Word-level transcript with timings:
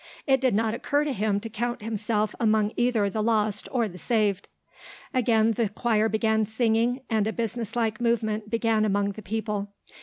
It 0.25 0.41
did 0.41 0.55
not 0.55 0.73
occur 0.73 1.03
to 1.03 1.13
him 1.13 1.39
to 1.41 1.47
count 1.47 1.83
himself 1.83 2.33
among 2.39 2.71
either 2.75 3.07
the 3.07 3.21
lost 3.21 3.69
or 3.71 3.87
the 3.87 3.99
saved. 3.99 4.47
Again 5.13 5.51
the 5.51 5.69
choir 5.69 6.09
began 6.09 6.43
singing 6.47 7.01
and 7.07 7.27
a 7.27 7.31
businesslike 7.31 8.01
movement 8.01 8.49
began 8.49 8.83
among 8.83 9.11
the 9.11 9.21
people. 9.21 9.69